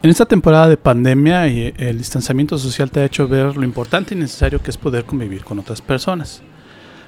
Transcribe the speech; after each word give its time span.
En 0.00 0.10
esta 0.10 0.26
temporada 0.26 0.68
de 0.68 0.76
pandemia 0.76 1.48
y 1.48 1.74
el 1.76 1.98
distanciamiento 1.98 2.56
social 2.56 2.88
te 2.88 3.00
ha 3.00 3.04
hecho 3.04 3.26
ver 3.26 3.56
lo 3.56 3.64
importante 3.64 4.14
y 4.14 4.18
necesario 4.18 4.62
que 4.62 4.70
es 4.70 4.76
poder 4.76 5.04
convivir 5.04 5.42
con 5.42 5.58
otras 5.58 5.82
personas. 5.82 6.40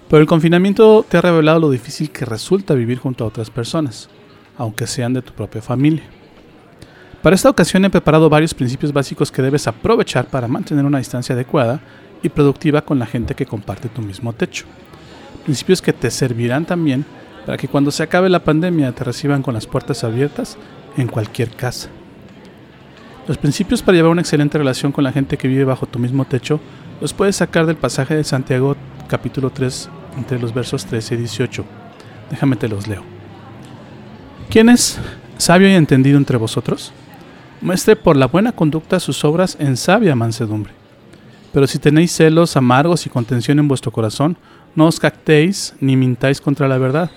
Pero 0.09 0.21
el 0.21 0.27
confinamiento 0.27 1.07
te 1.09 1.17
ha 1.17 1.21
revelado 1.21 1.61
lo 1.61 1.71
difícil 1.71 2.11
que 2.11 2.25
resulta 2.25 2.75
vivir 2.75 2.99
junto 2.99 3.23
a 3.23 3.29
otras 3.29 3.49
personas, 3.49 4.09
aunque 4.59 4.89
sean 4.89 5.13
de 5.13 5.23
tu 5.23 5.33
propia 5.33 5.63
familia. 5.63 6.03
Para 7.23 7.37
esta 7.37 7.49
ocasión 7.49 7.85
he 7.85 7.91
preparado 7.91 8.29
varios 8.29 8.55
principios 8.55 8.93
básicos 8.93 9.31
que 9.31 9.43
debes 9.43 9.69
aprovechar 9.69 10.27
para 10.27 10.49
mantener 10.49 10.85
una 10.85 10.99
distancia 10.99 11.37
adecuada 11.37 11.81
y 12.25 12.29
productiva 12.29 12.83
con 12.83 12.99
la 12.99 13.07
gente 13.07 13.37
que 13.37 13.47
comparte 13.47 13.89
tu 13.89 14.03
mismo 14.03 14.33
techo. 14.33 14.65
Principios 15.45 15.81
que 15.81 15.93
te 15.93 16.11
servirán 16.11 16.65
también 16.65 17.05
para 17.47 17.57
que 17.57 17.69
cuando 17.69 17.93
se 17.93 18.03
acabe 18.03 18.29
la 18.29 18.43
pandemia 18.43 18.91
te 18.91 19.05
reciban 19.05 19.43
con 19.43 19.55
las 19.55 19.69
puertas 19.69 20.03
abiertas 20.03 20.59
en 20.97 21.07
cualquier 21.07 21.51
casa. 21.51 21.89
Los 23.27 23.39
principios 23.39 23.83
para 23.83 23.97
llevar 23.97 24.11
una 24.11 24.23
excelente 24.23 24.59
relación 24.59 24.93
con 24.93 25.05
la 25.05 25.13
gente 25.13 25.37
que 25.37 25.47
vive 25.47 25.65
bajo 25.65 25.87
tu 25.87 25.99
mismo 25.99 26.25
techo 26.25 26.59
los 27.01 27.13
puedes 27.13 27.37
sacar 27.37 27.67
del 27.67 27.77
pasaje 27.77 28.15
de 28.15 28.25
Santiago 28.25 28.77
capítulo 29.09 29.51
3 29.51 29.89
entre 30.17 30.39
los 30.39 30.55
versos 30.55 30.87
13 30.87 31.15
y 31.15 31.19
18. 31.19 31.65
Déjame 32.31 32.57
te 32.57 32.69
los 32.69 32.89
leo. 32.89 33.03
¿Quién 34.49 34.69
es 34.69 34.99
sabio 35.37 35.69
y 35.69 35.75
entendido 35.75 36.17
entre 36.17 36.39
vosotros? 36.39 36.93
Muestre 37.61 37.95
por 37.95 38.17
la 38.17 38.27
buena 38.27 38.53
conducta 38.53 38.99
sus 38.99 39.25
obras 39.25 39.57
en 39.61 39.77
sabia 39.77 40.17
mansedumbre. 40.17 40.73
Pero 41.53 41.67
si 41.67 41.79
tenéis 41.79 42.13
celos 42.13 42.57
amargos 42.57 43.07
y 43.07 43.11
contención 43.11 43.59
en 43.59 43.69
vuestro 43.69 43.93
corazón, 43.93 44.37
no 44.75 44.87
os 44.87 44.99
cactéis 44.99 45.75
ni 45.81 45.97
mintáis 45.97 46.41
contra 46.41 46.69
la 46.69 46.79
verdad, 46.79 47.11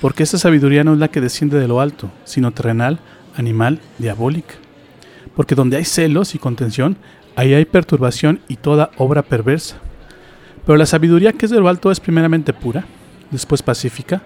porque 0.00 0.24
esta 0.24 0.36
sabiduría 0.36 0.84
no 0.84 0.92
es 0.92 0.98
la 0.98 1.08
que 1.08 1.20
desciende 1.20 1.58
de 1.58 1.68
lo 1.68 1.80
alto, 1.80 2.10
sino 2.24 2.50
terrenal, 2.52 2.98
animal, 3.36 3.80
diabólica 3.98 4.54
porque 5.38 5.54
donde 5.54 5.76
hay 5.76 5.84
celos 5.84 6.34
y 6.34 6.38
contención, 6.40 6.96
ahí 7.36 7.54
hay 7.54 7.64
perturbación 7.64 8.40
y 8.48 8.56
toda 8.56 8.90
obra 8.98 9.22
perversa. 9.22 9.76
Pero 10.66 10.76
la 10.76 10.84
sabiduría 10.84 11.32
que 11.32 11.46
es 11.46 11.52
de 11.52 11.60
lo 11.60 11.68
alto 11.68 11.92
es 11.92 12.00
primeramente 12.00 12.52
pura, 12.52 12.86
después 13.30 13.62
pacífica, 13.62 14.20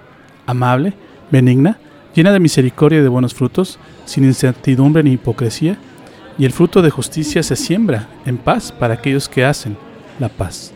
amable, 0.46 0.94
benigna, 1.30 1.76
llena 2.14 2.32
de 2.32 2.40
misericordia 2.40 3.00
y 3.00 3.02
de 3.02 3.08
buenos 3.08 3.34
frutos, 3.34 3.78
sin 4.06 4.24
incertidumbre 4.24 5.02
ni 5.02 5.12
hipocresía, 5.12 5.76
y 6.38 6.46
el 6.46 6.52
fruto 6.52 6.80
de 6.80 6.88
justicia 6.88 7.42
se 7.42 7.56
siembra 7.56 8.08
en 8.24 8.38
paz 8.38 8.72
para 8.72 8.94
aquellos 8.94 9.28
que 9.28 9.44
hacen 9.44 9.76
la 10.18 10.30
paz. 10.30 10.72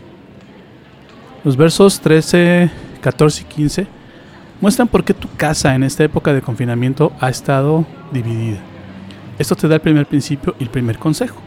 Los 1.43 1.57
versos 1.57 1.99
13, 1.99 2.69
14 3.01 3.41
y 3.41 3.45
15 3.45 3.87
muestran 4.61 4.87
por 4.87 5.03
qué 5.03 5.15
tu 5.15 5.29
casa 5.35 5.73
en 5.73 5.81
esta 5.81 6.03
época 6.03 6.31
de 6.31 6.43
confinamiento 6.43 7.11
ha 7.19 7.31
estado 7.31 7.87
dividida. 8.11 8.76
Esto 9.39 9.55
te 9.55 9.67
da 9.67 9.75
el 9.75 9.81
primer 9.81 10.07
principio 10.07 10.55
y 10.59 10.63
el 10.63 10.69
primer 10.69 10.97
consejo. 10.97 11.39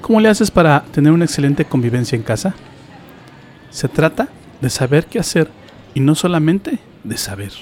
¿Cómo 0.00 0.20
le 0.20 0.28
haces 0.28 0.50
para 0.50 0.82
tener 0.82 1.12
una 1.12 1.24
excelente 1.24 1.64
convivencia 1.64 2.16
en 2.16 2.22
casa? 2.22 2.54
Se 3.70 3.88
trata 3.88 4.28
de 4.60 4.70
saber 4.70 5.06
qué 5.06 5.20
hacer 5.20 5.48
y 5.94 6.00
no 6.00 6.14
solamente 6.14 6.78
de 7.04 7.16
saber. 7.16 7.52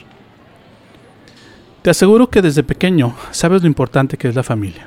Te 1.83 1.91
aseguro 1.91 2.31
que 2.31 2.41
desde 2.41 2.63
pequeño 2.63 3.15
sabes 3.33 3.61
lo 3.61 3.69
importante 3.69 4.17
que 4.17 4.29
es 4.29 4.35
la 4.35 4.43
familia. 4.43 4.87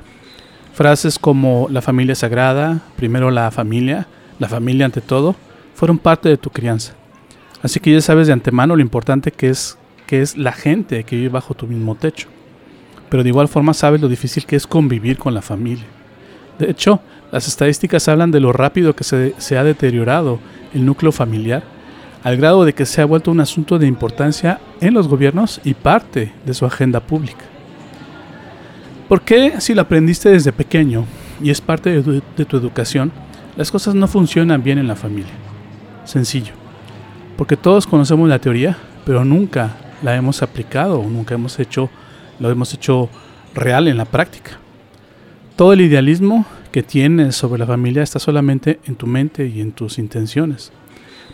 Frases 0.74 1.18
como 1.18 1.68
la 1.70 1.82
familia 1.82 2.16
sagrada, 2.16 2.80
primero 2.96 3.30
la 3.30 3.50
familia, 3.52 4.08
la 4.40 4.48
familia 4.48 4.86
ante 4.86 5.00
todo, 5.00 5.36
fueron 5.74 5.98
parte 5.98 6.28
de 6.28 6.36
tu 6.36 6.50
crianza. 6.50 6.94
Así 7.62 7.78
que 7.78 7.92
ya 7.92 8.00
sabes 8.00 8.26
de 8.26 8.32
antemano 8.32 8.74
lo 8.74 8.82
importante 8.82 9.30
que 9.30 9.50
es, 9.50 9.78
que 10.06 10.22
es 10.22 10.36
la 10.36 10.52
gente 10.52 11.04
que 11.04 11.16
vive 11.16 11.28
bajo 11.28 11.54
tu 11.54 11.66
mismo 11.66 11.94
techo 11.94 12.28
pero 13.08 13.22
de 13.22 13.28
igual 13.28 13.48
forma 13.48 13.74
sabes 13.74 14.00
lo 14.00 14.08
difícil 14.08 14.44
que 14.44 14.56
es 14.56 14.66
convivir 14.66 15.18
con 15.18 15.34
la 15.34 15.42
familia. 15.42 15.86
De 16.58 16.70
hecho, 16.70 17.00
las 17.30 17.46
estadísticas 17.46 18.08
hablan 18.08 18.30
de 18.30 18.40
lo 18.40 18.52
rápido 18.52 18.94
que 18.94 19.04
se, 19.04 19.58
ha 19.58 19.64
deteriorado 19.64 20.40
el 20.74 20.84
núcleo 20.84 21.12
familiar, 21.12 21.62
al 22.24 22.36
grado 22.36 22.64
de 22.64 22.72
que 22.72 22.86
se 22.86 23.00
ha 23.00 23.06
vuelto 23.06 23.30
un 23.30 23.40
asunto 23.40 23.78
de 23.78 23.86
importancia 23.86 24.60
en 24.80 24.94
los 24.94 25.08
gobiernos 25.08 25.60
y 25.64 25.74
parte 25.74 26.32
de 26.44 26.54
su 26.54 26.66
agenda 26.66 27.00
pública. 27.00 27.44
¿Por 29.08 29.22
qué 29.22 29.60
si 29.60 29.74
lo 29.74 29.82
aprendiste 29.82 30.30
desde 30.30 30.52
pequeño 30.52 31.04
y 31.42 31.50
es 31.50 31.60
parte 31.60 32.02
de 32.02 32.22
de 32.36 32.44
tu 32.44 32.56
educación, 32.56 33.12
las 33.56 33.70
cosas 33.70 33.94
no 33.94 34.08
funcionan 34.08 34.62
bien 34.62 34.78
en 34.78 34.88
la 34.88 34.96
familia? 34.96 35.32
Sencillo. 36.04 36.52
Porque 37.36 37.56
todos 37.56 37.86
conocemos 37.86 38.28
la 38.28 38.40
teoría, 38.40 38.76
pero 39.06 39.24
nunca 39.24 39.76
la 40.02 40.16
hemos 40.16 40.42
aplicado 40.42 41.00
o 41.00 41.08
nunca 41.08 41.34
hemos 41.34 41.58
hecho 41.60 41.88
lo 42.38 42.50
hemos 42.50 42.72
hecho 42.74 43.08
real 43.54 43.88
en 43.88 43.96
la 43.96 44.04
práctica. 44.04 44.58
Todo 45.56 45.72
el 45.72 45.80
idealismo 45.80 46.46
que 46.70 46.82
tienes 46.82 47.36
sobre 47.36 47.58
la 47.58 47.66
familia 47.66 48.02
está 48.02 48.18
solamente 48.18 48.78
en 48.86 48.96
tu 48.96 49.06
mente 49.06 49.46
y 49.46 49.60
en 49.60 49.72
tus 49.72 49.98
intenciones. 49.98 50.72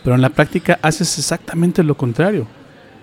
Pero 0.03 0.17
en 0.17 0.23
la 0.23 0.31
práctica 0.31 0.79
haces 0.83 1.19
exactamente 1.19 1.83
lo 1.83 1.97
contrario. 1.97 2.47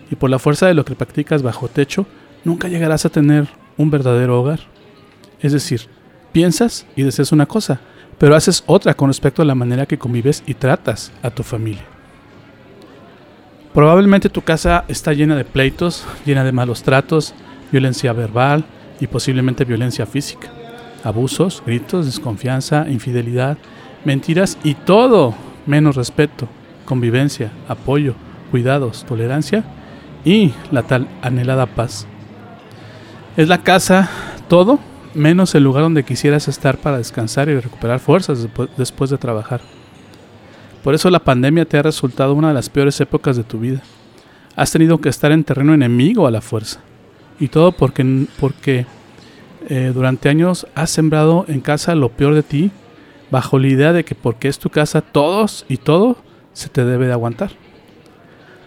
Y 0.10 0.16
por 0.16 0.30
la 0.30 0.40
fuerza 0.40 0.68
de 0.68 0.74
lo 0.74 0.86
que 0.86 0.96
practicas 0.96 1.42
bajo 1.42 1.68
techo, 1.68 2.06
nunca 2.44 2.68
llegarás 2.68 3.06
a 3.06 3.10
tener 3.10 3.48
un 3.78 3.90
verdadero 3.90 4.40
hogar. 4.40 4.60
Es 5.40 5.54
decir, 5.54 5.88
piensas 6.32 6.86
y 6.96 7.04
deseas 7.04 7.32
una 7.32 7.46
cosa, 7.46 7.80
pero 8.18 8.36
haces 8.36 8.64
otra 8.68 8.94
con 8.94 9.10
respecto 9.10 9.42
a 9.42 9.46
la 9.46 9.56
manera 9.56 9.86
que 9.86 9.98
convives 9.98 10.44
y 10.46 10.54
tratas 10.54 11.12
a 11.24 11.32
tu 11.32 11.44
familia. 11.44 11.84
Probablemente 13.74 14.30
tu 14.30 14.42
casa 14.42 14.84
está 14.88 15.14
llena 15.14 15.36
de 15.36 15.46
pleitos, 15.46 16.06
llena 16.26 16.44
de 16.44 16.52
malos 16.52 16.84
tratos, 16.84 17.34
violencia 17.72 18.14
verbal 18.14 18.66
y 19.00 19.08
posiblemente 19.08 19.66
violencia 19.66 20.06
física, 20.06 20.50
abusos, 21.04 21.64
gritos, 21.66 22.06
desconfianza, 22.06 22.88
infidelidad, 22.90 23.58
mentiras 24.06 24.58
y 24.64 24.76
todo 24.76 25.36
menos 25.66 25.96
respeto, 25.96 26.48
convivencia, 26.86 27.52
apoyo, 27.68 28.16
cuidados, 28.52 29.06
tolerancia 29.06 29.64
y 30.26 30.54
la 30.72 30.84
tal 30.84 31.08
anhelada 31.22 31.66
paz. 31.66 32.08
Es 33.38 33.48
la 33.48 33.64
casa 33.64 34.10
todo 34.48 34.80
menos 35.14 35.56
el 35.56 35.64
lugar 35.64 35.84
donde 35.84 36.04
quisieras 36.04 36.48
estar 36.48 36.78
para 36.78 36.98
descansar 36.98 37.50
y 37.50 37.60
recuperar 37.60 38.00
fuerzas 38.00 38.48
después 38.78 39.10
de 39.10 39.18
trabajar. 39.18 39.62
Por 40.84 40.96
eso 40.96 41.10
la 41.10 41.20
pandemia 41.20 41.66
te 41.66 41.78
ha 41.78 41.84
resultado 41.84 42.34
una 42.34 42.50
de 42.50 42.54
las 42.54 42.70
peores 42.70 43.00
épocas 43.02 43.38
de 43.38 43.44
tu 43.44 43.60
vida. 43.60 43.82
Has 44.56 44.72
tenido 44.72 45.00
que 45.00 45.10
estar 45.10 45.32
en 45.32 45.44
terreno 45.44 45.74
enemigo 45.74 46.28
a 46.28 46.32
la 46.32 46.42
fuerza. 46.42 46.82
Y 47.42 47.48
todo 47.48 47.72
porque, 47.72 48.28
porque 48.40 48.86
eh, 49.68 49.92
durante 49.94 50.30
años 50.30 50.68
has 50.76 50.92
sembrado 50.92 51.44
en 51.48 51.60
casa 51.60 51.96
lo 51.96 52.10
peor 52.10 52.36
de 52.36 52.44
ti, 52.44 52.72
bajo 53.32 53.58
la 53.58 53.68
idea 53.68 53.94
de 53.94 54.06
que 54.06 54.14
porque 54.14 54.48
es 54.48 54.60
tu 54.60 54.70
casa 54.70 55.02
todos 55.02 55.66
y 55.68 55.78
todo 55.78 56.18
se 56.54 56.70
te 56.70 56.86
debe 56.86 57.08
de 57.08 57.14
aguantar. 57.14 57.50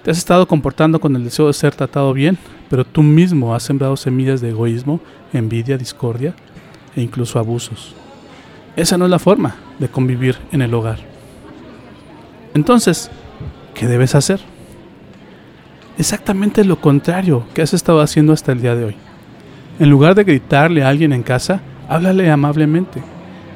Te 0.02 0.10
has 0.10 0.18
estado 0.18 0.48
comportando 0.48 1.00
con 1.00 1.14
el 1.14 1.22
deseo 1.22 1.46
de 1.46 1.52
ser 1.52 1.72
tratado 1.74 2.12
bien, 2.12 2.36
pero 2.68 2.84
tú 2.84 3.04
mismo 3.04 3.54
has 3.54 3.62
sembrado 3.62 3.96
semillas 3.96 4.40
de 4.40 4.50
egoísmo, 4.50 5.00
envidia, 5.32 5.78
discordia 5.78 6.34
e 6.96 7.00
incluso 7.00 7.38
abusos. 7.38 7.94
Esa 8.75 8.99
no 8.99 9.04
es 9.04 9.10
la 9.12 9.20
forma 9.20 9.54
de 9.78 9.88
convivir 9.88 10.37
en 10.50 10.62
el 10.62 10.75
hogar. 10.75 10.99
Entonces, 12.54 13.08
¿qué 13.72 13.87
debes 13.87 14.16
hacer? 14.16 14.40
Exactamente 15.99 16.64
lo 16.64 16.81
contrario 16.81 17.44
que 17.55 17.62
has 17.62 17.75
estado 17.75 18.00
haciendo 18.00 18.32
hasta 18.32 18.52
el 18.52 18.61
día 18.61 18.75
de 18.75 18.85
hoy. 18.85 18.96
En 19.79 19.91
lugar 19.91 20.14
de 20.14 20.25
gritarle 20.25 20.82
a 20.82 20.88
alguien 20.88 21.12
en 21.12 21.23
casa, 21.23 21.61
háblale 21.88 22.31
amablemente. 22.31 23.02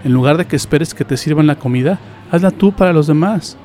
En 0.04 0.12
lugar 0.12 0.36
de 0.36 0.46
que 0.46 0.56
esperes 0.56 0.94
que 0.94 1.04
te 1.04 1.16
sirvan 1.16 1.46
la 1.46 1.58
comida, 1.58 1.98
hazla 2.30 2.50
tú 2.50 2.72
para 2.72 2.92
los 2.92 3.06
demás. 3.06 3.56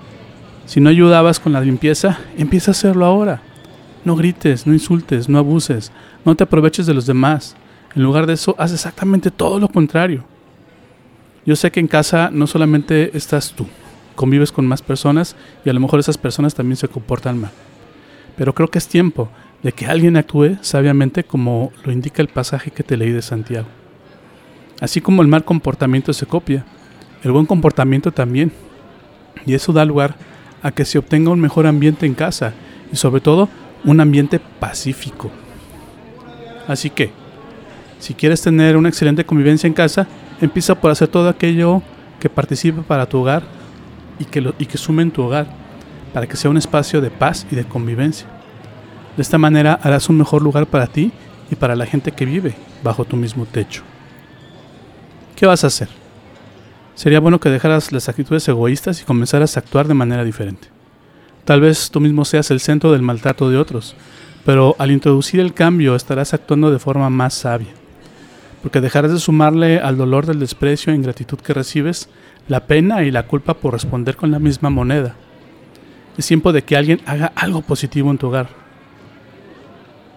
Si 0.65 0.79
no 0.79 0.89
ayudabas 0.89 1.39
con 1.39 1.53
la 1.53 1.61
limpieza, 1.61 2.19
empieza 2.37 2.71
a 2.71 2.73
hacerlo 2.73 3.05
ahora. 3.05 3.41
No 4.05 4.15
grites, 4.15 4.67
no 4.67 4.73
insultes, 4.73 5.29
no 5.29 5.37
abuses, 5.37 5.91
no 6.25 6.35
te 6.35 6.43
aproveches 6.43 6.85
de 6.85 6.93
los 6.93 7.05
demás. 7.05 7.55
En 7.95 8.03
lugar 8.03 8.25
de 8.25 8.33
eso, 8.33 8.55
haz 8.57 8.73
exactamente 8.73 9.31
todo 9.31 9.59
lo 9.59 9.67
contrario. 9.67 10.23
Yo 11.45 11.55
sé 11.55 11.71
que 11.71 11.79
en 11.79 11.87
casa 11.87 12.29
no 12.31 12.47
solamente 12.47 13.15
estás 13.17 13.51
tú, 13.51 13.67
convives 14.15 14.51
con 14.51 14.65
más 14.65 14.81
personas 14.81 15.35
y 15.65 15.69
a 15.69 15.73
lo 15.73 15.79
mejor 15.79 15.99
esas 15.99 16.17
personas 16.17 16.55
también 16.55 16.77
se 16.77 16.87
comportan 16.87 17.41
mal. 17.41 17.51
Pero 18.37 18.53
creo 18.53 18.69
que 18.69 18.79
es 18.79 18.87
tiempo 18.87 19.29
de 19.61 19.71
que 19.71 19.85
alguien 19.85 20.17
actúe 20.17 20.57
sabiamente 20.61 21.23
como 21.23 21.71
lo 21.83 21.91
indica 21.91 22.21
el 22.21 22.27
pasaje 22.27 22.71
que 22.71 22.83
te 22.83 22.97
leí 22.97 23.11
de 23.11 23.21
Santiago. 23.21 23.67
Así 24.81 25.01
como 25.01 25.21
el 25.21 25.27
mal 25.27 25.45
comportamiento 25.45 26.11
se 26.13 26.25
copia, 26.25 26.65
el 27.23 27.31
buen 27.31 27.45
comportamiento 27.45 28.11
también. 28.11 28.51
Y 29.45 29.53
eso 29.53 29.71
da 29.71 29.85
lugar 29.85 30.15
a 30.61 30.71
que 30.71 30.85
se 30.85 30.97
obtenga 30.97 31.31
un 31.31 31.39
mejor 31.39 31.67
ambiente 31.67 32.05
en 32.05 32.13
casa 32.13 32.53
y 32.91 32.95
sobre 32.95 33.21
todo 33.21 33.49
un 33.83 33.99
ambiente 33.99 34.39
pacífico. 34.59 35.31
Así 36.67 36.89
que, 36.89 37.11
si 37.99 38.13
quieres 38.13 38.41
tener 38.41 38.77
una 38.77 38.89
excelente 38.89 39.25
convivencia 39.25 39.67
en 39.67 39.73
casa, 39.73 40.07
empieza 40.41 40.75
por 40.75 40.91
hacer 40.91 41.07
todo 41.07 41.29
aquello 41.29 41.81
que 42.19 42.29
participe 42.29 42.81
para 42.81 43.05
tu 43.05 43.19
hogar 43.19 43.43
y 44.19 44.25
que, 44.65 44.77
sume 44.77 45.01
en 45.01 45.11
tu 45.11 45.23
hogar, 45.23 45.47
para 46.13 46.27
que 46.27 46.37
sea 46.37 46.51
un 46.51 46.57
espacio 46.57 47.01
de 47.01 47.09
paz 47.09 47.45
y 47.51 47.55
de 47.55 47.65
convivencia. 47.65 48.27
De 49.15 49.21
esta 49.21 49.37
manera 49.37 49.79
harás 49.81 50.09
un 50.09 50.17
mejor 50.17 50.41
lugar 50.41 50.67
para 50.67 50.87
ti 50.87 51.11
y 51.51 51.55
para 51.55 51.75
la 51.75 51.85
gente 51.85 52.11
que 52.11 52.25
vive 52.25 52.55
bajo 52.83 53.05
tu 53.05 53.17
mismo 53.17 53.45
techo. 53.45 53.83
¿Qué 55.35 55.45
vas 55.45 55.63
a 55.63 55.67
hacer? 55.67 55.89
Sería 56.95 57.19
bueno 57.19 57.39
que 57.39 57.49
dejaras 57.49 57.91
las 57.91 58.07
actitudes 58.07 58.47
egoístas 58.47 59.01
y 59.01 59.05
comenzaras 59.05 59.57
a 59.57 59.61
actuar 59.61 59.87
de 59.87 59.95
manera 59.95 60.23
diferente. 60.23 60.67
Tal 61.45 61.59
vez 61.59 61.89
tú 61.89 61.99
mismo 61.99 62.23
seas 62.23 62.51
el 62.51 62.59
centro 62.59 62.91
del 62.91 63.01
maltrato 63.01 63.49
de 63.49 63.57
otros, 63.57 63.95
pero 64.45 64.75
al 64.79 64.91
introducir 64.91 65.39
el 65.39 65.53
cambio 65.53 65.95
estarás 65.95 66.33
actuando 66.33 66.71
de 66.71 66.79
forma 66.79 67.09
más 67.09 67.33
sabia, 67.33 67.73
porque 68.61 68.79
dejarás 68.79 69.11
de 69.11 69.19
sumarle 69.19 69.79
al 69.79 69.97
dolor 69.97 70.25
del 70.25 70.39
desprecio 70.39 70.93
e 70.93 70.95
ingratitud 70.95 71.39
que 71.39 71.53
recibes 71.53 72.09
la 72.47 72.67
pena 72.67 73.03
y 73.03 73.11
la 73.11 73.27
culpa 73.27 73.55
por 73.55 73.73
responder 73.73 74.15
con 74.15 74.31
la 74.31 74.39
misma 74.39 74.69
moneda. 74.69 75.15
Es 76.17 76.27
tiempo 76.27 76.53
de 76.53 76.63
que 76.63 76.77
alguien 76.77 77.01
haga 77.05 77.31
algo 77.35 77.61
positivo 77.61 78.11
en 78.11 78.17
tu 78.17 78.27
hogar. 78.27 78.49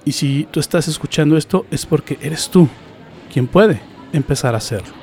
Y 0.04 0.12
si 0.12 0.46
tú 0.50 0.60
estás 0.60 0.88
escuchando 0.88 1.36
esto 1.36 1.66
es 1.70 1.84
porque 1.84 2.18
eres 2.22 2.48
tú 2.48 2.68
quien 3.32 3.46
puede 3.46 3.80
empezar 4.12 4.54
a 4.54 4.58
hacerlo. 4.58 4.94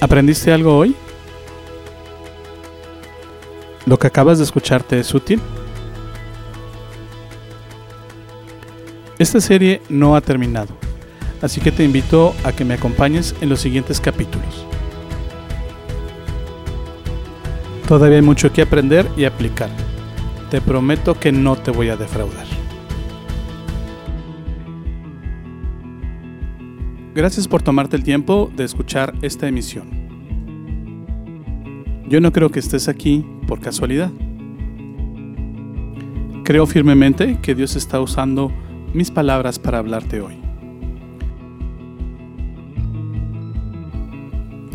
¿Aprendiste 0.00 0.52
algo 0.52 0.76
hoy? 0.76 0.94
¿Lo 3.86 3.98
que 3.98 4.06
acabas 4.06 4.38
de 4.38 4.44
escucharte 4.44 4.98
es 4.98 5.14
útil? 5.14 5.40
Esta 9.18 9.40
serie 9.40 9.82
no 9.90 10.16
ha 10.16 10.20
terminado, 10.22 10.74
así 11.42 11.60
que 11.60 11.72
te 11.72 11.84
invito 11.84 12.34
a 12.44 12.52
que 12.52 12.64
me 12.64 12.74
acompañes 12.74 13.34
en 13.40 13.48
los 13.48 13.60
siguientes 13.60 14.00
capítulos. 14.00 14.66
Todavía 17.88 18.18
hay 18.18 18.22
mucho 18.22 18.52
que 18.52 18.62
aprender 18.62 19.06
y 19.16 19.24
aplicar. 19.24 19.70
Te 20.50 20.60
prometo 20.60 21.18
que 21.18 21.32
no 21.32 21.56
te 21.56 21.70
voy 21.70 21.88
a 21.88 21.96
defraudar. 21.96 22.46
Gracias 27.14 27.48
por 27.48 27.62
tomarte 27.62 27.96
el 27.96 28.04
tiempo 28.04 28.50
de 28.54 28.64
escuchar 28.64 29.12
esta 29.22 29.48
emisión. 29.48 29.90
Yo 32.08 32.20
no 32.20 32.32
creo 32.32 32.50
que 32.50 32.60
estés 32.60 32.88
aquí 32.88 33.26
por 33.46 33.60
casualidad. 33.60 34.10
Creo 36.44 36.66
firmemente 36.66 37.38
que 37.40 37.54
Dios 37.54 37.76
está 37.76 38.00
usando 38.00 38.52
mis 38.94 39.10
palabras 39.10 39.58
para 39.58 39.78
hablarte 39.78 40.20
hoy. 40.20 40.39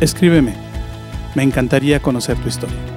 Escríbeme, 0.00 0.52
me 1.34 1.42
encantaría 1.42 2.00
conocer 2.00 2.36
tu 2.36 2.48
historia. 2.48 2.95